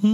Привет, 0.00 0.12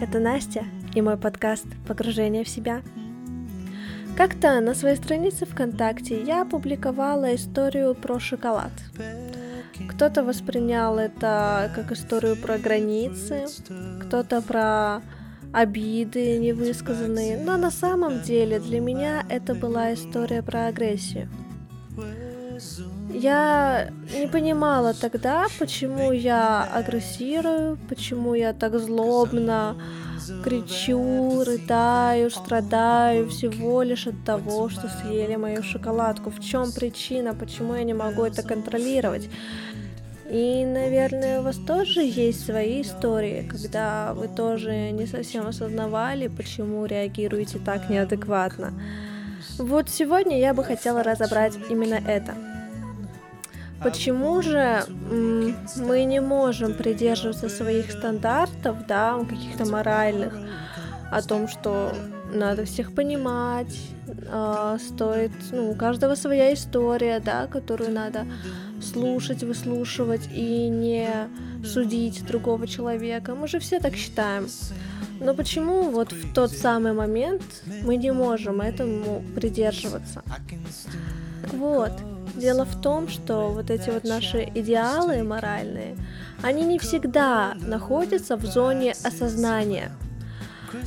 это 0.00 0.20
Настя 0.20 0.64
и 0.94 1.02
мой 1.02 1.16
подкаст 1.16 1.66
«Погружение 1.88 2.44
в 2.44 2.48
себя». 2.48 2.82
Как-то 4.16 4.60
на 4.60 4.72
своей 4.72 4.94
странице 4.94 5.46
ВКонтакте 5.46 6.22
я 6.22 6.42
опубликовала 6.42 7.34
историю 7.34 7.96
про 7.96 8.20
шоколад. 8.20 8.70
Кто-то 9.88 10.22
воспринял 10.22 10.96
это 10.96 11.72
как 11.74 11.90
историю 11.90 12.36
про 12.36 12.58
границы, 12.58 13.46
кто-то 14.06 14.40
про 14.40 15.02
обиды 15.52 16.38
невысказанные, 16.38 17.36
но 17.36 17.56
на 17.56 17.72
самом 17.72 18.22
деле 18.22 18.60
для 18.60 18.78
меня 18.78 19.24
это 19.28 19.56
была 19.56 19.92
история 19.92 20.40
про 20.44 20.66
агрессию. 20.66 21.28
Я 23.12 23.90
не 24.18 24.28
понимала 24.28 24.94
тогда, 24.94 25.46
почему 25.58 26.12
я 26.12 26.64
агрессирую, 26.64 27.78
почему 27.88 28.34
я 28.34 28.52
так 28.52 28.78
злобно 28.78 29.76
кричу, 30.44 31.42
рыдаю, 31.44 32.30
страдаю 32.30 33.28
всего 33.28 33.82
лишь 33.82 34.06
от 34.06 34.24
того, 34.24 34.68
что 34.68 34.88
съели 34.88 35.36
мою 35.36 35.62
шоколадку. 35.62 36.30
В 36.30 36.40
чем 36.40 36.72
причина, 36.72 37.34
почему 37.34 37.74
я 37.74 37.84
не 37.84 37.94
могу 37.94 38.24
это 38.24 38.42
контролировать? 38.42 39.28
И, 40.30 40.64
наверное, 40.64 41.40
у 41.40 41.42
вас 41.42 41.56
тоже 41.56 42.02
есть 42.02 42.46
свои 42.46 42.82
истории, 42.82 43.48
когда 43.50 44.14
вы 44.14 44.28
тоже 44.28 44.92
не 44.92 45.06
совсем 45.06 45.48
осознавали, 45.48 46.28
почему 46.28 46.86
реагируете 46.86 47.58
так 47.58 47.90
неадекватно. 47.90 48.72
Вот 49.58 49.90
сегодня 49.90 50.38
я 50.38 50.54
бы 50.54 50.62
хотела 50.62 51.02
разобрать 51.02 51.54
именно 51.68 51.96
это. 52.06 52.34
Почему 53.82 54.42
же 54.42 54.84
мы 55.76 56.04
не 56.04 56.20
можем 56.20 56.74
придерживаться 56.74 57.48
своих 57.48 57.90
стандартов, 57.90 58.86
да, 58.86 59.18
каких-то 59.28 59.64
моральных, 59.64 60.34
о 61.10 61.22
том, 61.22 61.48
что 61.48 61.92
надо 62.32 62.64
всех 62.64 62.94
понимать, 62.94 63.76
э, 64.06 64.78
стоит, 64.78 65.32
ну, 65.50 65.70
у 65.70 65.74
каждого 65.74 66.14
своя 66.14 66.52
история, 66.54 67.20
да, 67.20 67.46
которую 67.46 67.90
надо 67.90 68.26
слушать, 68.82 69.42
выслушивать 69.42 70.28
и 70.32 70.68
не 70.68 71.08
судить 71.64 72.24
другого 72.26 72.66
человека. 72.66 73.34
Мы 73.34 73.48
же 73.48 73.58
все 73.58 73.80
так 73.80 73.96
считаем. 73.96 74.46
Но 75.20 75.34
почему 75.34 75.90
вот 75.90 76.12
в 76.12 76.32
тот 76.32 76.50
самый 76.50 76.92
момент 76.92 77.42
мы 77.82 77.96
не 77.96 78.12
можем 78.12 78.60
этому 78.60 79.22
придерживаться? 79.34 80.22
Вот, 81.52 81.92
дело 82.40 82.64
в 82.64 82.80
том, 82.80 83.08
что 83.08 83.50
вот 83.50 83.70
эти 83.70 83.90
вот 83.90 84.04
наши 84.04 84.50
идеалы 84.54 85.22
моральные, 85.22 85.96
они 86.42 86.64
не 86.64 86.78
всегда 86.78 87.54
находятся 87.60 88.36
в 88.36 88.44
зоне 88.44 88.94
осознания. 89.04 89.92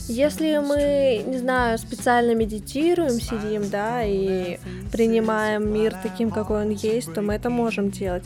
Если 0.08 0.58
мы, 0.58 1.24
не 1.26 1.38
знаю, 1.38 1.78
специально 1.78 2.34
медитируем, 2.34 3.20
сидим, 3.22 3.70
да, 3.70 4.04
и 4.04 4.58
принимаем 4.92 5.72
мир 5.74 5.96
таким, 6.02 6.32
какой 6.32 6.64
он 6.64 6.70
есть, 6.70 7.14
то 7.14 7.22
мы 7.22 7.34
это 7.34 7.50
можем 7.50 7.92
делать. 7.92 8.24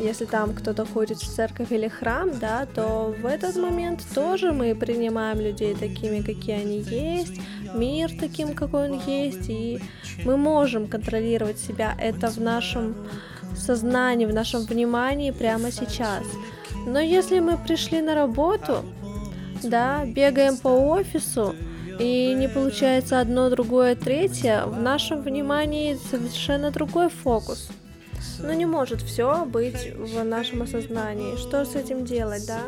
Если 0.00 0.24
там 0.24 0.54
кто-то 0.54 0.84
ходит 0.84 1.18
в 1.18 1.34
церковь 1.34 1.70
или 1.70 1.88
храм, 1.88 2.30
да, 2.38 2.66
то 2.66 3.14
в 3.20 3.26
этот 3.26 3.56
момент 3.56 4.04
тоже 4.14 4.52
мы 4.52 4.74
принимаем 4.74 5.40
людей 5.40 5.74
такими, 5.74 6.20
какие 6.20 6.56
они 6.56 6.80
есть, 6.80 7.40
мир 7.74 8.10
таким, 8.18 8.54
какой 8.54 8.90
он 8.90 9.00
есть, 9.06 9.48
и 9.48 9.80
мы 10.24 10.36
можем 10.36 10.88
контролировать 10.88 11.58
себя. 11.58 11.94
Это 12.00 12.28
в 12.28 12.40
нашем 12.40 12.94
сознании, 13.56 14.26
в 14.26 14.34
нашем 14.34 14.62
внимании 14.62 15.30
прямо 15.30 15.70
сейчас. 15.70 16.24
Но 16.86 16.98
если 16.98 17.40
мы 17.40 17.56
пришли 17.56 18.02
на 18.02 18.14
работу, 18.14 18.84
да, 19.62 20.04
бегаем 20.04 20.56
по 20.56 20.68
офису, 20.68 21.54
и 21.98 22.34
не 22.34 22.48
получается 22.48 23.20
одно, 23.20 23.48
другое, 23.50 23.94
третье, 23.94 24.64
в 24.66 24.80
нашем 24.80 25.22
внимании 25.22 25.96
совершенно 26.10 26.72
другой 26.72 27.08
фокус. 27.08 27.68
Но 28.38 28.52
не 28.52 28.66
может 28.66 29.00
все 29.02 29.44
быть 29.44 29.94
в 29.96 30.24
нашем 30.24 30.62
осознании. 30.62 31.36
Что 31.36 31.64
с 31.64 31.74
этим 31.74 32.04
делать, 32.04 32.46
да? 32.46 32.60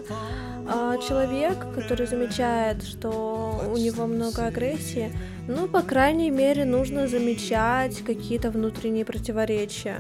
А 0.69 0.97
человек, 0.99 1.57
который 1.75 2.07
замечает, 2.07 2.83
что 2.83 3.63
у 3.73 3.77
него 3.77 4.07
много 4.07 4.47
агрессии, 4.47 5.13
ну, 5.47 5.69
по 5.69 5.83
крайней 5.83 6.31
мере, 6.31 6.65
нужно 6.65 7.07
замечать 7.07 8.03
какие-то 8.03 8.51
внутренние 8.51 9.05
противоречия. 9.05 9.99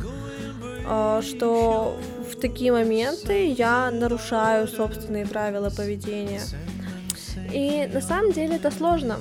А, 0.88 1.20
что 1.22 1.98
в 2.30 2.36
такие 2.36 2.72
моменты 2.72 3.48
я 3.52 3.90
нарушаю 3.90 4.68
собственные 4.68 5.26
правила 5.26 5.70
поведения. 5.70 6.42
И 7.52 7.88
на 7.92 8.00
самом 8.00 8.32
деле 8.32 8.56
это 8.56 8.70
сложно, 8.70 9.18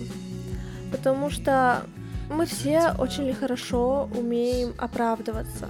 потому 0.91 1.29
что 1.29 1.83
мы 2.29 2.45
все 2.45 2.93
очень 2.97 3.33
хорошо 3.33 4.09
умеем 4.15 4.73
оправдываться, 4.77 5.69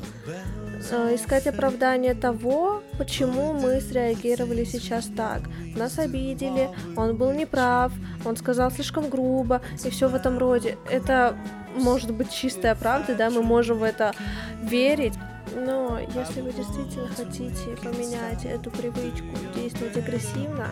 э, 0.91 1.15
искать 1.15 1.47
оправдание 1.47 2.13
того, 2.13 2.81
почему 2.97 3.53
мы 3.53 3.81
среагировали 3.81 4.63
сейчас 4.63 5.05
так. 5.05 5.41
Нас 5.75 5.99
обидели, 5.99 6.69
он 6.95 7.17
был 7.17 7.31
неправ, 7.33 7.91
он 8.23 8.37
сказал 8.37 8.71
слишком 8.71 9.09
грубо 9.09 9.61
и 9.83 9.89
все 9.89 10.07
в 10.07 10.15
этом 10.15 10.37
роде. 10.37 10.77
Это 10.89 11.35
может 11.75 12.13
быть 12.13 12.31
чистая 12.31 12.75
правда, 12.75 13.15
да, 13.15 13.29
мы 13.29 13.43
можем 13.43 13.79
в 13.79 13.83
это 13.83 14.13
верить. 14.61 15.13
Но 15.55 15.99
если 15.99 16.41
вы 16.41 16.51
действительно 16.51 17.07
хотите 17.09 17.77
поменять 17.81 18.45
эту 18.45 18.71
привычку 18.71 19.27
действовать 19.55 19.97
агрессивно, 19.97 20.69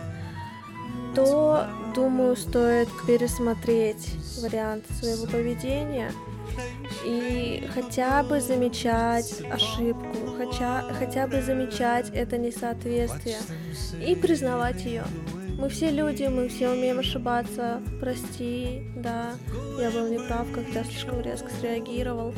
то, 1.14 1.66
думаю, 1.94 2.36
стоит 2.36 2.88
пересмотреть 3.06 4.10
вариант 4.40 4.84
своего 4.98 5.26
поведения 5.26 6.12
и 7.04 7.68
хотя 7.74 8.22
бы 8.22 8.40
замечать 8.40 9.42
ошибку, 9.50 10.36
хотя, 10.36 10.84
хотя 10.98 11.26
бы 11.26 11.42
замечать 11.42 12.10
это 12.10 12.38
несоответствие 12.38 13.38
и 14.04 14.14
признавать 14.14 14.84
ее. 14.84 15.04
Мы 15.58 15.68
все 15.68 15.90
люди, 15.90 16.24
мы 16.24 16.48
все 16.48 16.70
умеем 16.70 16.98
ошибаться. 16.98 17.80
Прости, 18.00 18.82
да, 18.96 19.34
я 19.80 19.90
был 19.90 20.08
неправ, 20.08 20.48
когда 20.52 20.82
слишком 20.82 21.20
резко 21.20 21.48
среагировал. 21.60 22.34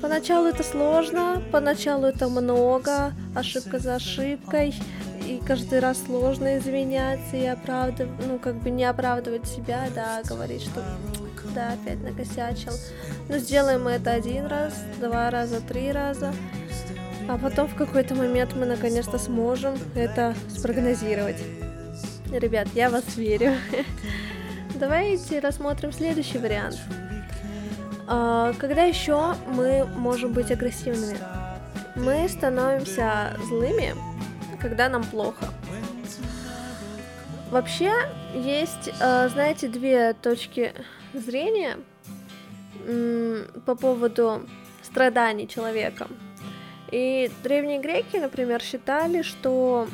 Поначалу 0.00 0.48
это 0.48 0.62
сложно, 0.62 1.42
поначалу 1.52 2.06
это 2.06 2.28
много, 2.28 3.12
ошибка 3.34 3.78
за 3.78 3.96
ошибкой, 3.96 4.74
и 5.28 5.40
каждый 5.44 5.80
раз 5.80 6.02
сложно 6.06 6.58
извиняться 6.58 7.36
и 7.36 7.44
оправдывать, 7.44 8.26
ну, 8.26 8.38
как 8.38 8.54
бы 8.56 8.70
не 8.70 8.84
оправдывать 8.84 9.46
себя, 9.46 9.88
да, 9.94 10.22
говорить, 10.24 10.62
что 10.62 10.82
да, 11.54 11.74
опять 11.74 12.02
накосячил. 12.02 12.72
Но 13.28 13.38
сделаем 13.38 13.84
мы 13.84 13.92
это 13.92 14.12
один 14.12 14.46
раз, 14.46 14.74
два 15.00 15.30
раза, 15.30 15.60
три 15.60 15.92
раза, 15.92 16.32
а 17.28 17.36
потом 17.36 17.68
в 17.68 17.74
какой-то 17.74 18.14
момент 18.14 18.54
мы 18.54 18.64
наконец-то 18.64 19.18
сможем 19.18 19.74
это 19.94 20.34
спрогнозировать. 20.48 21.36
Ребят, 22.32 22.68
я 22.74 22.88
вас 22.88 23.16
верю. 23.16 23.52
Давайте 24.74 25.40
рассмотрим 25.40 25.92
следующий 25.92 26.38
вариант. 26.38 26.78
А, 28.06 28.54
когда 28.58 28.84
еще 28.84 29.34
мы 29.46 29.84
можем 29.84 30.32
быть 30.32 30.50
агрессивными? 30.50 31.18
Мы 31.96 32.28
становимся 32.28 33.36
злыми, 33.48 33.94
когда 34.60 34.88
нам 34.88 35.04
плохо. 35.04 35.46
Вообще 37.50 37.92
есть, 38.34 38.90
э, 39.00 39.28
знаете, 39.28 39.68
две 39.68 40.12
точки 40.12 40.74
зрения 41.14 41.78
по 43.66 43.74
поводу 43.74 44.46
страданий 44.82 45.46
человека. 45.46 46.08
И 46.90 47.30
древние 47.42 47.80
греки, 47.80 48.16
например, 48.16 48.62
считали, 48.62 49.22
что 49.22 49.88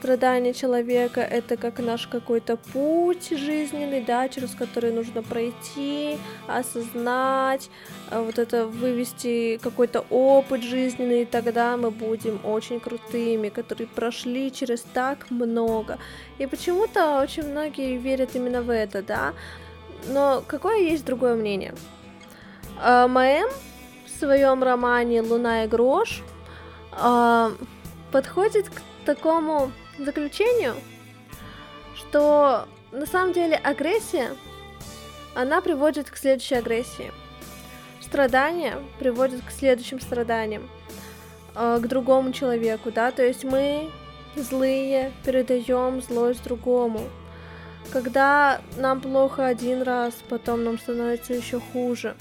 страдания 0.00 0.54
человека— 0.54 1.20
это 1.38 1.58
как 1.58 1.78
наш 1.78 2.06
какой-то 2.06 2.56
путь 2.56 3.28
жизненный, 3.30 4.00
да, 4.00 4.28
через 4.30 4.54
который 4.54 4.92
нужно 4.92 5.22
пройти, 5.22 6.16
осознать, 6.48 7.70
а, 8.10 8.22
вот 8.22 8.38
это 8.38 8.66
вывести 8.66 9.58
какой-то 9.62 10.06
опыт 10.08 10.62
жизненный, 10.62 11.22
и 11.22 11.26
тогда 11.26 11.76
мы 11.76 11.90
будем 11.90 12.40
очень 12.44 12.80
крутыми, 12.80 13.50
которые 13.50 13.88
прошли 13.88 14.50
через 14.50 14.80
так 14.80 15.30
много. 15.30 15.98
И 16.38 16.46
почему-то 16.46 17.20
очень 17.20 17.50
многие 17.50 17.98
верят 17.98 18.30
именно 18.34 18.62
в 18.62 18.70
это, 18.70 19.02
да. 19.02 19.34
Но 20.08 20.42
какое 20.46 20.78
есть 20.78 21.04
другое 21.04 21.34
мнение? 21.34 21.74
Маэм 22.82 23.50
в 24.06 24.18
своем 24.18 24.62
романе 24.62 25.20
«Луна 25.20 25.64
и 25.64 25.68
грош» 25.68 26.22
а, 26.92 27.52
подходит 28.12 28.70
к 28.70 28.80
такому 29.04 29.70
заключению, 30.04 30.74
что 31.94 32.66
на 32.92 33.06
самом 33.06 33.32
деле 33.32 33.56
агрессия, 33.56 34.34
она 35.34 35.60
приводит 35.60 36.10
к 36.10 36.16
следующей 36.16 36.56
агрессии. 36.56 37.12
Страдания 38.00 38.78
приводят 38.98 39.42
к 39.46 39.50
следующим 39.50 40.00
страданиям. 40.00 40.68
э, 41.54 41.78
к 41.80 41.86
другому 41.86 42.32
человеку, 42.32 42.90
да, 42.92 43.10
то 43.10 43.24
есть 43.24 43.44
мы 43.44 43.90
злые 44.36 45.12
передаем 45.24 46.00
злость 46.00 46.44
другому. 46.44 47.00
Когда 47.92 48.60
нам 48.76 49.00
плохо 49.00 49.46
один 49.46 49.82
раз, 49.82 50.14
потом 50.28 50.64
нам 50.64 50.78
становится 50.78 51.34
еще 51.34 51.60
хуже. 51.72 52.14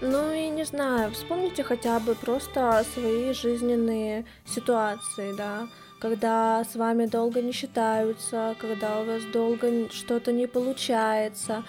Ну 0.00 0.32
и 0.32 0.48
не 0.48 0.64
знаю, 0.64 1.10
вспомните 1.12 1.62
хотя 1.62 1.98
бы 1.98 2.14
просто 2.14 2.84
свои 2.94 3.32
жизненные 3.32 4.24
ситуации, 4.46 5.34
да, 5.36 5.66
когда 5.98 6.64
с 6.64 6.76
вами 6.76 7.06
долго 7.06 7.40
не 7.42 7.52
считаются, 7.52 8.54
когда 8.60 9.00
у 9.00 9.04
вас 9.04 9.22
долго 9.32 9.90
что-то 9.90 10.32
не 10.32 10.46
получается. 10.46 11.64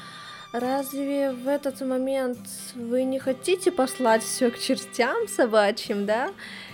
Разве 0.52 1.32
в 1.32 1.48
этот 1.48 1.82
момент 1.82 2.38
вы 2.76 3.04
не 3.04 3.20
хотите 3.20 3.72
послать 3.72 4.24
все 4.24 4.52
к 4.52 4.60
чертям 4.60 5.28
собачьим, 5.28 6.06
да? 6.06 6.32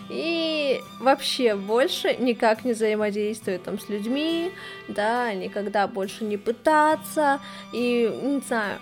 И 0.10 0.80
вообще 1.00 1.56
больше 1.56 2.16
никак 2.16 2.66
не 2.66 2.74
взаимодействовать 2.74 3.64
там 3.64 3.80
с 3.80 3.90
людьми, 3.90 4.52
да, 4.88 5.34
никогда 5.34 5.88
больше 5.88 6.26
не 6.26 6.38
пытаться, 6.38 7.40
и 7.74 8.12
не 8.22 8.42
знаю, 8.42 8.78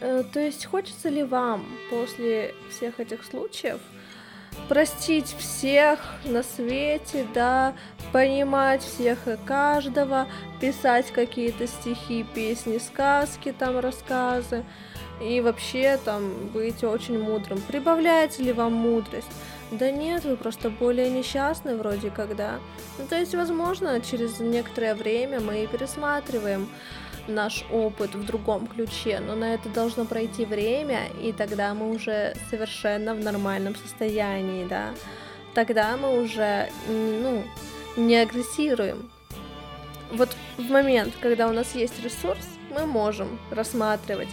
Э, 0.00 0.22
то 0.32 0.40
есть 0.40 0.64
хочется 0.66 1.08
ли 1.08 1.22
вам 1.22 1.66
после 1.90 2.54
всех 2.70 3.00
этих 3.00 3.24
случаев 3.24 3.80
простить 4.68 5.34
всех 5.38 6.00
на 6.24 6.42
свете, 6.42 7.26
да, 7.34 7.74
понимать 8.12 8.82
всех 8.82 9.28
и 9.28 9.36
каждого, 9.36 10.26
писать 10.60 11.10
какие-то 11.10 11.66
стихи, 11.66 12.24
песни, 12.34 12.78
сказки, 12.78 13.54
там 13.56 13.78
рассказы, 13.78 14.64
и 15.20 15.40
вообще 15.40 15.98
там 16.04 16.48
быть 16.48 16.84
очень 16.84 17.20
мудрым. 17.22 17.60
Прибавляется 17.60 18.42
ли 18.42 18.52
вам 18.52 18.74
мудрость? 18.74 19.28
Да 19.70 19.90
нет, 19.90 20.24
вы 20.24 20.36
просто 20.36 20.70
более 20.70 21.10
несчастны 21.10 21.76
вроде 21.76 22.10
как, 22.10 22.34
да. 22.36 22.58
Ну, 22.98 23.06
то 23.06 23.18
есть, 23.18 23.34
возможно, 23.34 24.00
через 24.00 24.40
некоторое 24.40 24.94
время 24.94 25.40
мы 25.40 25.64
и 25.64 25.66
пересматриваем 25.66 26.68
наш 27.28 27.64
опыт 27.70 28.14
в 28.14 28.24
другом 28.24 28.66
ключе, 28.66 29.20
но 29.20 29.34
на 29.34 29.54
это 29.54 29.68
должно 29.68 30.04
пройти 30.04 30.44
время, 30.44 31.08
и 31.22 31.32
тогда 31.32 31.74
мы 31.74 31.90
уже 31.90 32.34
совершенно 32.50 33.14
в 33.14 33.20
нормальном 33.20 33.76
состоянии, 33.76 34.66
да. 34.66 34.94
Тогда 35.54 35.96
мы 35.96 36.22
уже, 36.22 36.70
ну, 36.88 37.44
не 37.96 38.16
агрессируем. 38.16 39.10
Вот 40.12 40.30
в 40.56 40.70
момент, 40.70 41.14
когда 41.20 41.48
у 41.48 41.52
нас 41.52 41.74
есть 41.74 42.02
ресурс, 42.02 42.46
мы 42.70 42.86
можем 42.86 43.38
рассматривать 43.50 44.28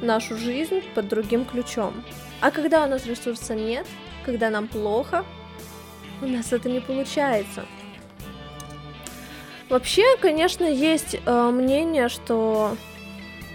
нашу 0.00 0.36
жизнь 0.36 0.82
под 0.94 1.08
другим 1.08 1.44
ключом. 1.44 2.04
А 2.40 2.50
когда 2.50 2.84
у 2.84 2.88
нас 2.88 3.06
ресурса 3.06 3.54
нет, 3.54 3.86
когда 4.24 4.50
нам 4.50 4.68
плохо, 4.68 5.24
у 6.22 6.26
нас 6.26 6.52
это 6.52 6.68
не 6.68 6.80
получается. 6.80 7.64
Вообще, 9.68 10.16
конечно, 10.18 10.64
есть 10.64 11.16
э, 11.24 11.50
мнение, 11.50 12.08
что, 12.08 12.76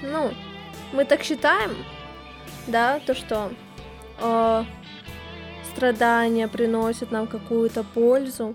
ну, 0.02 0.32
мы 0.92 1.06
так 1.06 1.24
считаем, 1.24 1.72
да, 2.68 3.00
то, 3.00 3.16
что 3.16 3.52
э, 4.20 4.64
страдания 5.74 6.50
приносят 6.50 7.12
нам 7.12 7.28
какую-то 7.28 7.84
пользу, 7.84 8.54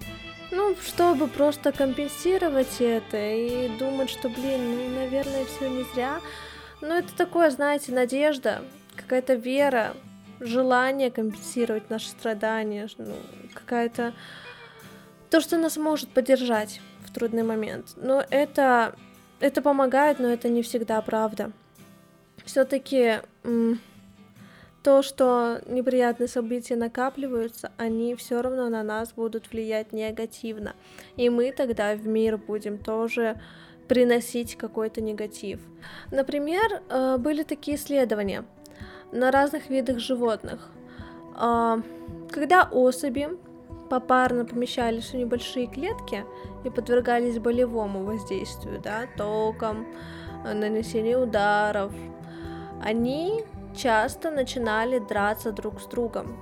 ну, 0.51 0.77
чтобы 0.87 1.29
просто 1.29 1.73
компенсировать 1.73 2.77
это 2.81 3.17
и 3.17 3.69
думать, 3.79 4.11
что, 4.11 4.29
блин, 4.29 4.77
ну, 4.77 5.01
наверное, 5.01 5.47
все 5.47 5.71
не 5.71 5.85
зря. 5.95 6.21
Но 6.83 6.99
это 6.99 7.15
такое, 7.17 7.51
знаете, 7.51 7.91
надежда, 7.91 8.63
какая-то 8.97 9.33
вера, 9.33 9.95
желание 10.41 11.11
компенсировать 11.11 11.89
наши 11.89 12.09
страдания, 12.09 12.87
ну, 12.99 13.15
какая-то 13.55 14.13
то, 15.31 15.41
что 15.41 15.57
нас 15.57 15.79
может 15.79 16.11
поддержать 16.11 16.81
трудный 17.11 17.43
момент. 17.43 17.95
Но 17.97 18.25
это, 18.31 18.95
это 19.41 19.63
помогает, 19.63 20.19
но 20.19 20.29
это 20.29 20.49
не 20.49 20.63
всегда 20.63 21.01
правда. 21.01 21.53
Все-таки 22.45 23.21
то, 24.83 25.03
что 25.03 25.61
неприятные 25.67 26.29
события 26.29 26.77
накапливаются, 26.77 27.73
они 27.77 28.15
все 28.15 28.41
равно 28.41 28.69
на 28.69 28.85
нас 28.85 29.13
будут 29.13 29.51
влиять 29.51 29.93
негативно. 29.93 30.77
И 31.17 31.29
мы 31.29 31.51
тогда 31.51 31.95
в 31.97 32.07
мир 32.07 32.39
будем 32.39 32.79
тоже 32.79 33.41
приносить 33.89 34.57
какой-то 34.57 35.01
негатив. 35.01 35.61
Например, 36.13 36.83
э, 36.89 37.17
были 37.19 37.43
такие 37.43 37.77
исследования 37.77 38.45
на 39.13 39.31
разных 39.31 39.71
видах 39.71 39.99
животных. 39.99 40.71
А, 41.35 41.81
когда 42.31 42.63
особи 42.63 43.31
попарно 43.89 44.45
помещались 44.45 45.11
в 45.11 45.15
небольшие 45.15 45.67
клетки 45.67 46.25
и 46.65 46.71
подвергались 46.71 47.39
болевому 47.39 48.05
воздействию, 48.05 48.81
да, 48.81 49.07
током, 49.17 49.87
э, 50.45 50.55
нанесению 50.55 51.23
ударов, 51.23 51.93
они 52.83 53.45
часто 53.75 54.31
начинали 54.31 54.99
драться 54.99 55.53
друг 55.53 55.81
с 55.81 55.87
другом. 55.87 56.37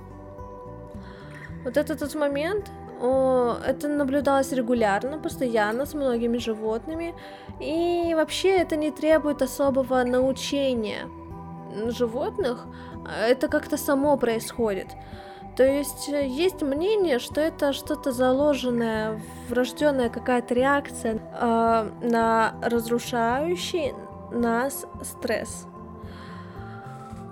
Вот 1.63 1.77
этот, 1.77 2.01
этот 2.01 2.15
момент, 2.15 2.71
о, 3.01 3.57
это 3.65 3.87
наблюдалось 3.87 4.51
регулярно, 4.53 5.17
постоянно 5.17 5.85
с 5.85 5.93
многими 5.93 6.37
животными, 6.37 7.13
и 7.59 8.13
вообще 8.15 8.57
это 8.57 8.75
не 8.75 8.91
требует 8.91 9.41
особого 9.41 10.03
научения 10.03 11.07
животных, 11.87 12.65
а 13.05 13.27
это 13.27 13.47
как-то 13.47 13.77
само 13.77 14.17
происходит. 14.17 14.87
То 15.55 15.65
есть 15.65 16.09
э, 16.09 16.27
есть 16.27 16.61
мнение, 16.61 17.19
что 17.19 17.39
это 17.39 17.71
что-то 17.73 18.11
заложенное, 18.11 19.21
врожденная 19.49 20.09
какая-то 20.09 20.53
реакция 20.53 21.19
э, 21.19 21.89
на 22.01 22.55
разрушающий 22.61 23.93
нас 24.31 24.85
стресс. 25.01 25.67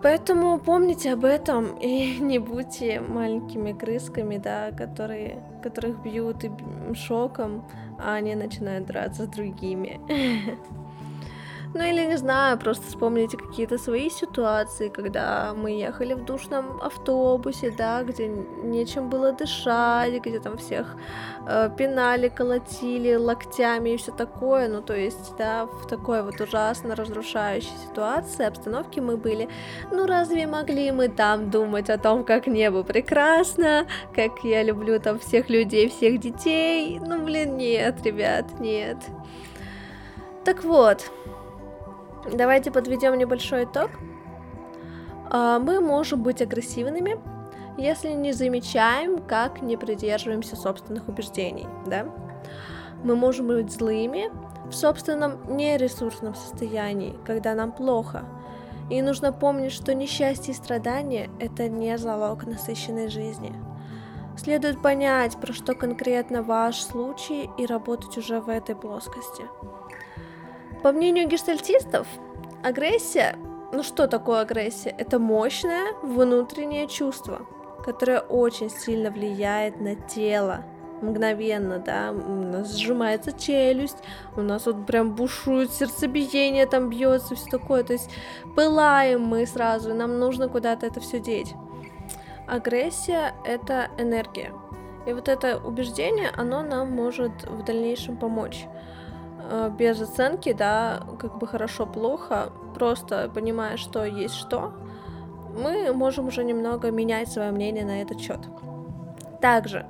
Поэтому 0.02 0.60
помните 0.60 1.14
об 1.14 1.24
этом 1.25 1.78
и 1.78 2.18
не 2.20 2.40
будьте 2.40 3.02
маленькими 3.02 3.74
крысками, 3.74 4.38
да, 4.38 4.72
которые, 4.72 5.44
которых 5.62 6.02
бьют 6.02 6.44
и 6.44 6.52
шоком, 6.94 7.66
а 8.00 8.16
они 8.16 8.36
начинают 8.36 8.86
драться 8.86 9.25
с 9.25 9.28
другими. 9.28 10.00
Ну 11.74 11.84
или 11.84 12.06
не 12.06 12.18
знаю, 12.18 12.60
просто 12.60 12.86
вспомните 12.86 13.36
какие-то 13.36 13.80
свои 13.80 14.10
ситуации, 14.10 14.90
когда 14.90 15.54
мы 15.56 15.72
ехали 15.72 16.14
в 16.14 16.24
душном 16.24 16.80
автобусе, 16.80 17.74
да, 17.75 18.04
где 18.04 18.28
нечем 18.28 19.10
было 19.10 19.31
дышать, 19.31 20.22
где 20.22 20.40
там 20.40 20.58
всех 20.58 20.96
э, 21.48 21.72
пинали, 21.75 22.30
колотили 22.30 23.15
локтями 23.15 23.92
и 23.92 23.98
все 23.98 24.12
такое. 24.12 24.68
Ну 24.68 24.84
то 24.84 24.96
есть, 24.96 25.36
да, 25.38 25.65
в 25.65 25.88
такой 25.88 26.22
вот 26.22 26.39
ужасно 26.39 26.96
разрушающей 26.96 27.74
ситуации, 27.89 28.46
обстановке 28.46 29.01
мы 29.01 29.18
были. 29.18 29.50
Ну 29.92 30.06
разве 30.06 30.46
могли 30.46 30.92
мы 30.92 31.08
там 31.08 31.50
думать 31.50 31.89
о 31.89 31.98
том, 31.98 32.24
как 32.24 32.46
небо 32.46 32.84
прекрасно, 32.84 33.88
как 34.13 34.44
я 34.44 34.62
люблю 34.62 35.00
там 35.00 35.18
всех 35.18 35.50
людей, 35.50 35.89
всех 35.89 36.20
детей? 36.20 37.00
Ну 37.00 37.24
блин, 37.25 37.58
нет, 37.58 38.06
ребят, 38.06 38.60
нет. 38.60 38.98
Так 40.46 40.65
вот, 40.65 41.10
Давайте 42.32 42.72
подведем 42.72 43.18
небольшой 43.18 43.65
итог. 43.65 43.92
А, 45.30 45.60
мы 45.60 45.82
можем 45.82 46.24
быть 46.24 46.42
агрессивными, 46.42 47.20
если 47.77 48.12
не 48.12 48.32
замечаем, 48.34 49.20
как 49.20 49.62
не 49.62 49.77
придерживаемся 49.77 50.56
собственных 50.56 51.08
убеждений, 51.08 51.68
да? 51.86 52.06
Мы 53.03 53.15
можем 53.15 53.48
быть 53.48 53.72
злыми 53.72 54.32
в 54.70 54.74
собственном 54.74 55.58
нересурсном 55.58 56.36
состоянии, 56.36 57.18
когда 57.25 57.53
нам 57.56 57.72
плохо. 57.72 58.24
И 58.89 59.01
нужно 59.01 59.34
помнить, 59.34 59.72
что 59.72 59.94
несчастье 59.94 60.53
и 60.53 60.58
страдания– 60.58 61.30
это 61.39 61.68
не 61.68 61.98
залог 61.98 62.46
насыщенной 62.46 63.10
жизни. 63.10 63.53
Следует 64.38 64.82
понять, 64.82 65.38
про 65.39 65.53
что 65.53 65.74
конкретно 65.74 66.44
ваш 66.44 66.82
случай 66.82 67.50
и 67.58 67.65
работать 67.65 68.18
уже 68.18 68.39
в 68.39 68.50
этой 68.50 68.75
плоскости. 68.75 69.44
По 70.84 70.92
мнению 70.92 71.30
гештальтистов, 71.30 72.06
агрессия, 72.62 73.38
ну 73.72 73.84
что 73.84 74.06
такое 74.06 74.42
агрессия? 74.42 74.90
Это 74.90 75.18
мощное 75.18 75.94
внутреннее 76.04 76.90
чувство, 76.90 77.48
которое 77.86 78.20
очень 78.20 78.70
сильно 78.70 79.10
влияет 79.10 79.80
на 79.80 79.96
тело, 79.96 80.66
мгновенно, 81.02 81.80
да, 81.80 82.12
у 82.12 82.34
нас 82.34 82.75
сжимается 82.75 83.32
челюсть, 83.32 84.00
у 84.36 84.42
нас 84.42 84.66
вот 84.66 84.86
прям 84.86 85.16
бушует 85.16 85.72
сердцебиение, 85.72 86.66
там 86.66 86.90
бьется, 86.90 87.36
все 87.36 87.50
такое, 87.50 87.86
то 87.86 87.94
есть 87.94 88.10
пылаем 88.54 89.22
мы 89.22 89.46
сразу, 89.46 89.94
нам 89.94 90.20
нужно 90.20 90.50
куда-то 90.50 90.86
это 90.86 91.00
все 91.00 91.22
деть. 91.22 91.56
Агрессия— 92.46 93.36
это 93.46 93.90
энергия, 93.98 94.52
и 95.08 95.13
вот 95.13 95.30
это 95.30 95.58
убеждение, 95.60 96.30
оно 96.36 96.62
нам 96.62 96.92
может 96.92 97.32
в 97.44 97.63
дальнейшем 97.63 98.18
помочь. 98.18 98.66
Э, 99.50 99.69
без 99.77 100.01
оценки, 100.01 100.53
да, 100.53 101.03
как 101.19 101.38
бы 101.38 101.47
хорошо-плохо, 101.47 102.51
просто 102.75 103.29
понимая, 103.33 103.77
что 103.77 104.05
есть 104.05 104.35
что, 104.35 104.73
мы 105.53 105.93
можем 105.93 106.27
уже 106.27 106.43
немного 106.43 106.91
менять 106.91 107.31
свое 107.31 107.51
мнение 107.51 107.85
на 107.85 108.01
этот 108.01 108.19
счет. 108.19 108.39
Также, 109.41 109.85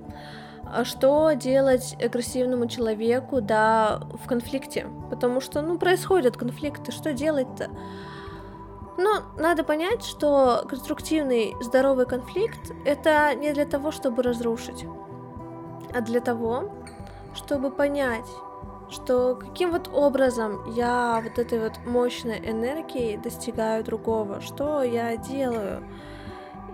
а 0.65 0.83
что 0.85 1.31
делать 1.33 1.95
агрессивному 2.03 2.67
человеку, 2.67 3.41
да, 3.41 4.01
в 4.23 4.27
конфликте? 4.27 4.87
Потому 5.09 5.39
что, 5.39 5.61
ну, 5.61 5.77
происходят 5.77 6.35
конфликты, 6.35 6.91
что 6.91 7.13
делать-то? 7.13 7.69
Но 8.97 9.23
надо 9.37 9.63
понять, 9.63 10.03
что 10.03 10.65
конструктивный, 10.67 11.55
здоровый 11.61 12.05
конфликт— 12.05 12.71
это 12.85 13.33
не 13.35 13.51
для 13.53 13.65
того, 13.65 13.91
чтобы 13.91 14.23
разрушить, 14.23 14.85
а 15.93 16.01
для 16.01 16.21
того, 16.21 16.71
чтобы 17.33 17.71
понять, 17.71 18.27
что 18.93 19.35
каким 19.35 19.71
вот 19.71 19.89
образом 19.91 20.63
я 20.71 21.19
вот 21.23 21.39
этой 21.39 21.59
вот 21.59 21.73
мощной 21.85 22.37
энергией 22.37 23.17
достигаю 23.17 23.83
другого, 23.83 24.39
что 24.39 24.83
я 24.83 25.17
делаю 25.17 25.83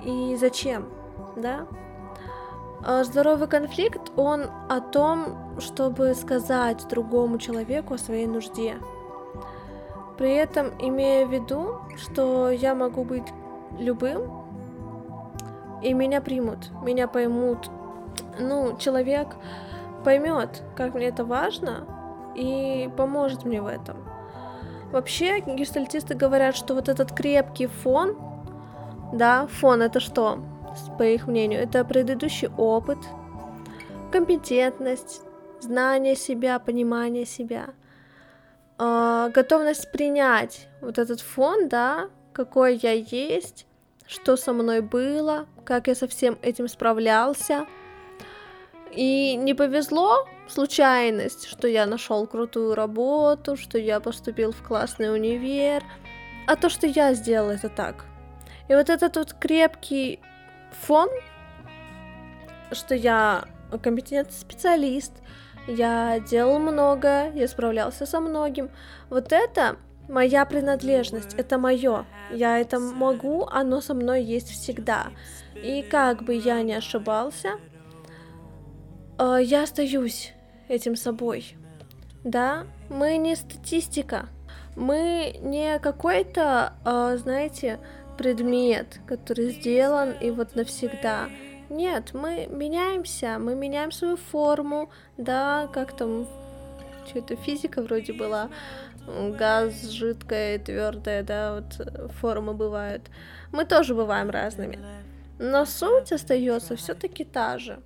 и 0.03 0.35
зачем, 0.37 0.89
да? 1.35 1.65
А 2.85 3.03
здоровый 3.03 3.47
конфликт, 3.47 4.11
он 4.15 4.45
о 4.69 4.79
том, 4.79 5.59
чтобы 5.59 6.13
сказать 6.13 6.87
другому 6.89 7.37
человеку 7.37 7.93
о 7.93 7.97
своей 7.97 8.27
нужде, 8.27 8.77
при 10.17 10.33
этом 10.33 10.71
имея 10.79 11.25
в 11.25 11.31
виду, 11.31 11.79
что 11.97 12.49
я 12.49 12.75
могу 12.75 13.03
быть 13.03 13.27
любым, 13.77 14.43
и 15.81 15.93
меня 15.93 16.19
примут, 16.21 16.71
меня 16.83 17.07
поймут. 17.07 17.69
Ну, 18.37 18.77
человек 18.77 19.27
поймет, 20.03 20.63
как 20.75 20.93
мне 20.93 21.07
это 21.07 21.23
важно, 21.23 21.85
и 22.39 22.89
поможет 22.95 23.43
мне 23.43 23.61
в 23.61 23.67
этом. 23.67 23.97
Вообще, 24.91 25.39
гештальтисты 25.39 26.15
говорят, 26.15 26.55
что 26.55 26.73
вот 26.73 26.89
этот 26.89 27.11
крепкий 27.11 27.67
фон, 27.67 28.17
да, 29.13 29.47
фон 29.47 29.81
это 29.81 29.99
что, 29.99 30.39
по 30.97 31.03
их 31.03 31.27
мнению, 31.27 31.61
это 31.61 31.83
предыдущий 31.85 32.49
опыт, 32.57 32.97
компетентность, 34.11 35.21
знание 35.59 36.15
себя, 36.15 36.59
понимание 36.59 37.25
себя– 37.25 37.67
э, 38.79 39.29
готовность 39.33 39.91
принять 39.91 40.67
вот 40.81 40.97
этот 40.97 41.19
фон, 41.21 41.69
да, 41.69 42.09
какой 42.33 42.77
я 42.77 42.93
есть, 42.93 43.67
что 44.07 44.37
со 44.37 44.53
мной 44.53 44.81
было, 44.81 45.45
как 45.65 45.87
я 45.87 45.95
со 45.95 46.07
всем 46.07 46.37
этим 46.41 46.67
справлялся. 46.67 47.67
И 48.91 49.35
не 49.35 49.53
повезло, 49.53 50.25
случайность, 50.47 51.47
что 51.47 51.67
я 51.67 51.85
нашел 51.85 52.25
крутую 52.25 52.75
работу, 52.75 53.55
что 53.55 53.77
я 53.77 53.99
поступил 53.99 54.51
в 54.51 54.63
классный 54.63 55.13
универ, 55.13 55.83
а 56.47 56.55
то, 56.55 56.69
что 56.69 56.87
я 56.87 57.13
сделал 57.13 57.51
это 57.51 57.69
так. 57.69 58.05
И 58.67 58.73
вот 58.73 58.89
этот 58.89 59.15
вот 59.17 59.33
крепкий 59.33 60.19
фон, 60.71 61.09
что 62.71 62.95
я 62.95 63.45
компетентный 63.81 64.37
специалист, 64.37 65.13
я 65.67 66.19
делал 66.19 66.59
много, 66.59 67.31
я 67.31 67.47
справлялся 67.47 68.05
со 68.05 68.19
многим. 68.19 68.69
Вот 69.09 69.31
это 69.31 69.77
моя 70.07 70.45
принадлежность, 70.45 71.35
это 71.35 71.57
мое. 71.57 72.05
Я 72.31 72.59
это 72.59 72.79
могу, 72.79 73.45
оно 73.45 73.81
со 73.81 73.93
мной 73.93 74.23
есть 74.23 74.49
всегда. 74.49 75.07
И 75.55 75.83
как 75.83 76.23
бы 76.23 76.33
я 76.33 76.61
ни 76.63 76.71
ошибался, 76.71 77.59
э, 79.19 79.39
я 79.43 79.63
остаюсь 79.63 80.33
этим 80.67 80.95
собой. 80.95 81.55
Да, 82.23 82.65
мы 82.89 83.17
не 83.17 83.35
статистика, 83.35 84.27
мы 84.75 85.35
не 85.41 85.79
какой-то, 85.79 86.73
э, 86.85 87.17
знаете, 87.17 87.79
предмет, 88.17 88.99
который 89.07 89.51
сделан 89.51 90.11
и 90.11 90.31
вот 90.31 90.55
навсегда. 90.55 91.29
Нет, 91.69 92.13
мы 92.13 92.47
меняемся, 92.49 93.37
мы 93.39 93.55
меняем 93.55 93.91
свою 93.91 94.17
форму, 94.17 94.89
да, 95.17 95.67
как 95.71 95.95
там, 95.95 96.27
что-то 97.07 97.35
физика 97.35 97.81
вроде 97.81 98.13
была, 98.13 98.49
газ, 99.07 99.89
жидкое, 99.89 100.59
твердое, 100.59 101.23
да, 101.23 101.55
вот 101.55 101.79
э, 101.79 102.07
формы 102.19 102.53
бывают. 102.53 103.03
Мы 103.51 103.65
тоже 103.65 103.95
бываем 103.95 104.29
разными. 104.29 104.79
Но 105.37 105.65
суть 105.65 106.11
остается 106.11 106.75
все-таки 106.75 107.23
та 107.23 107.57
же. 107.57 107.79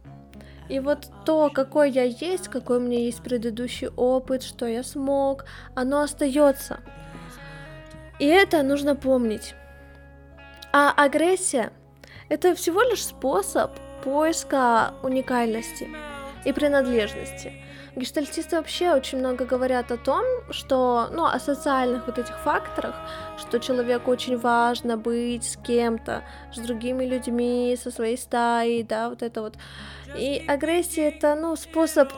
И 0.70 0.80
вот 0.80 1.08
то, 1.26 1.50
какой 1.50 1.92
я 1.92 2.04
есть, 2.04 2.48
какой 2.48 2.78
у 2.78 2.82
меня 2.82 3.00
есть 3.00 3.22
предыдущий 3.22 3.90
опыт, 3.90 4.44
что 4.44 4.66
я 4.66 4.84
смог, 4.84 5.46
оно 5.76 6.02
остается. 6.02 6.80
И 8.20 8.26
это 8.26 8.64
нужно 8.64 8.96
помнить. 8.96 9.56
А 10.72 10.92
агрессия 10.92 11.72
это 12.30 12.56
всего 12.56 12.82
лишь 12.82 13.06
способ 13.06 13.72
поиска 14.04 14.94
уникальности 15.04 15.90
и 16.46 16.52
принадлежности. 16.52 17.54
Гештальтисты 17.96 18.56
вообще 18.56 18.92
очень 18.92 19.20
много 19.20 19.46
говорят 19.46 19.92
о 19.92 19.98
том, 19.98 20.26
что, 20.50 21.10
ну, 21.12 21.26
о 21.26 21.40
социальных 21.40 22.08
вот 22.08 22.18
этих 22.18 22.36
факторах, 22.40 22.96
что 23.38 23.60
человеку 23.60 24.10
очень 24.10 24.36
важно 24.38 24.98
быть 24.98 25.44
с 25.44 25.58
кем-то, 25.58 26.24
с 26.52 26.58
другими 26.58 27.06
людьми, 27.06 27.78
со 27.82 27.92
своей 27.92 28.18
стаей, 28.18 28.82
да, 28.84 29.10
вот 29.10 29.22
это 29.22 29.42
вот. 29.42 29.58
И 30.18 30.44
агрессия 30.48 31.10
это, 31.10 31.36
ну, 31.36 31.56
способ 31.56 32.12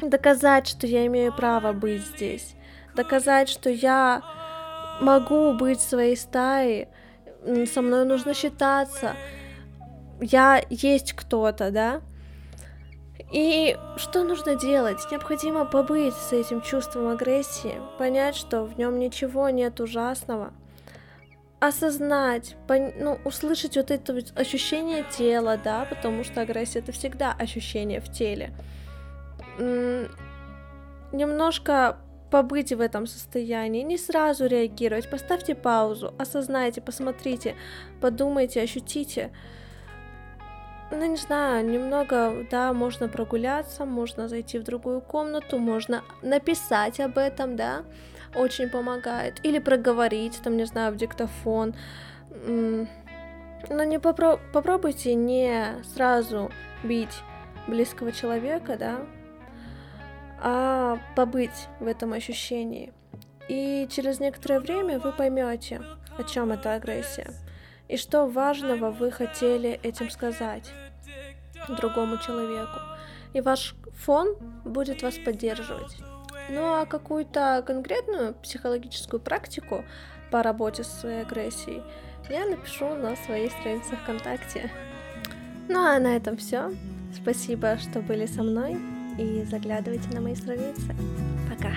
доказать, 0.00 0.66
что 0.66 0.86
я 0.86 1.06
имею 1.06 1.32
право 1.32 1.72
быть 1.72 2.04
здесь, 2.04 2.54
доказать, 2.94 3.48
что 3.48 3.70
я 3.70 4.22
могу 5.00 5.54
быть 5.54 5.78
в 5.78 5.88
своей 5.88 6.16
стае, 6.16 6.88
со 7.72 7.80
мной 7.80 8.04
нужно 8.04 8.34
считаться, 8.34 9.16
я 10.20 10.62
есть 10.68 11.14
кто-то, 11.14 11.70
да? 11.70 12.02
И 13.32 13.78
что 13.96 14.24
нужно 14.24 14.56
делать? 14.56 14.98
Необходимо 15.10 15.64
побыть 15.64 16.14
с 16.14 16.34
этим 16.34 16.60
чувством 16.60 17.08
агрессии, 17.08 17.80
понять, 17.98 18.36
что 18.36 18.64
в 18.64 18.76
нем 18.76 18.98
ничего 18.98 19.48
нет 19.48 19.80
ужасного, 19.80 20.52
осознать, 21.58 22.56
пон... 22.68 22.92
ну, 22.98 23.18
услышать 23.24 23.76
вот 23.76 23.90
это 23.90 24.12
вот 24.12 24.32
ощущение 24.36 25.04
тела, 25.16 25.56
да, 25.56 25.86
потому 25.86 26.24
что 26.24 26.42
агрессия 26.42 26.80
это 26.80 26.92
всегда 26.92 27.32
ощущение 27.32 28.00
в 28.00 28.12
теле. 28.12 28.52
М- 29.58 30.10
немножко 31.12 31.96
побыть 32.30 32.72
в 32.72 32.80
этом 32.80 33.06
состоянии, 33.06 33.82
не 33.82 33.96
сразу 33.96 34.46
реагировать, 34.46 35.08
поставьте 35.08 35.54
паузу, 35.54 36.14
осознайте, 36.18 36.80
посмотрите, 36.80 37.54
подумайте, 38.00 38.60
ощутите. 38.60 39.30
Ну, 40.94 41.06
не 41.06 41.16
знаю, 41.16 41.64
немного, 41.64 42.46
да, 42.50 42.74
можно 42.74 43.08
прогуляться, 43.08 43.86
можно 43.86 44.28
зайти 44.28 44.58
в 44.58 44.62
другую 44.62 45.00
комнату, 45.00 45.58
можно 45.58 46.04
написать 46.20 47.00
об 47.00 47.16
этом, 47.16 47.56
да, 47.56 47.84
очень 48.34 48.68
помогает. 48.68 49.40
Или 49.42 49.58
проговорить, 49.58 50.42
там, 50.44 50.58
не 50.58 50.66
знаю, 50.66 50.92
в 50.92 50.96
диктофон. 50.96 51.74
Но 52.46 53.84
не 53.84 53.96
попро- 53.96 54.38
попробуйте 54.52 55.14
не 55.14 55.82
сразу 55.94 56.50
бить 56.82 57.22
близкого 57.66 58.12
человека, 58.12 58.76
да, 58.76 58.98
а 60.42 60.98
побыть 61.16 61.68
в 61.80 61.86
этом 61.86 62.12
ощущении. 62.12 62.92
И 63.48 63.88
через 63.90 64.20
некоторое 64.20 64.60
время 64.60 64.98
вы 64.98 65.12
поймете, 65.12 65.80
о 66.18 66.22
чем 66.22 66.52
эта 66.52 66.74
агрессия, 66.74 67.30
и 67.92 67.98
что 67.98 68.26
важного 68.26 68.90
вы 68.90 69.10
хотели 69.10 69.78
этим 69.82 70.08
сказать 70.08 70.72
другому 71.68 72.16
человеку. 72.16 72.80
И 73.34 73.42
ваш 73.42 73.74
фон 73.94 74.34
будет 74.64 75.02
вас 75.02 75.18
поддерживать. 75.18 75.98
Ну 76.48 76.80
а 76.80 76.86
какую-то 76.86 77.62
конкретную 77.66 78.32
психологическую 78.34 79.20
практику 79.20 79.84
по 80.30 80.42
работе 80.42 80.84
со 80.84 81.00
своей 81.00 81.22
агрессией 81.22 81.82
я 82.30 82.46
напишу 82.46 82.94
на 82.94 83.14
своей 83.14 83.50
странице 83.50 83.94
ВКонтакте. 83.96 84.70
Ну 85.68 85.78
а 85.78 85.98
на 85.98 86.16
этом 86.16 86.38
все. 86.38 86.72
Спасибо, 87.14 87.76
что 87.76 88.00
были 88.00 88.24
со 88.24 88.42
мной 88.42 88.78
и 89.18 89.44
заглядывайте 89.44 90.08
на 90.14 90.22
мои 90.22 90.34
страницы. 90.34 90.96
Пока! 91.50 91.72